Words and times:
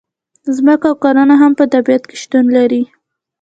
ځمکه 0.57 0.85
او 0.89 0.95
کانونه 1.03 1.35
هم 1.41 1.51
په 1.59 1.65
طبیعت 1.73 2.03
کې 2.09 2.15
شتون 2.23 2.45
لري. 2.57 2.83